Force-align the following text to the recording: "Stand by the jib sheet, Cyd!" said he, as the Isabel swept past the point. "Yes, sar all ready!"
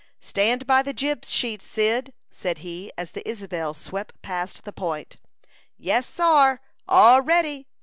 "Stand 0.23 0.65
by 0.65 0.81
the 0.81 0.93
jib 0.95 1.25
sheet, 1.25 1.61
Cyd!" 1.61 2.11
said 2.31 2.57
he, 2.65 2.91
as 2.97 3.11
the 3.11 3.21
Isabel 3.29 3.75
swept 3.75 4.19
past 4.23 4.63
the 4.63 4.73
point. 4.73 5.17
"Yes, 5.77 6.07
sar 6.07 6.59
all 6.87 7.21
ready!" 7.21 7.67